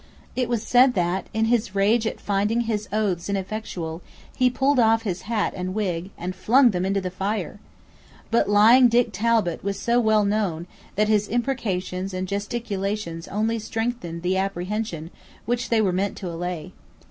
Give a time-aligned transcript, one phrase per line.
[0.35, 4.01] It was said that, in his rage at finding his oaths ineffectual,
[4.35, 7.59] he pulled off his hat and wig, and flung them into the fire,
[8.31, 14.23] But lying Dick Talbot was so well known that his imprecations and gesticulations only strengthened
[14.23, 15.11] the apprehension
[15.45, 16.71] which they were meant to allay.